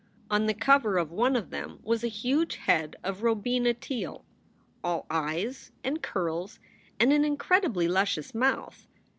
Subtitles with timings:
[0.31, 4.23] On the cover of one of them was a huge head of Robina Teele,
[4.83, 6.57] all eyes and curls
[6.99, 8.87] and an incredibly luscious mouth.